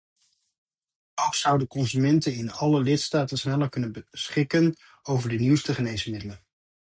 Ook 1.15 1.35
zouden 1.35 1.67
consumenten 1.67 2.33
in 2.35 2.51
alle 2.51 2.81
lidstaten 2.81 3.37
sneller 3.37 3.69
kunnen 3.69 3.91
beschikken 4.09 4.75
over 5.01 5.29
de 5.29 5.35
nieuwste 5.37 5.73
geneesmiddelen. 5.73 6.39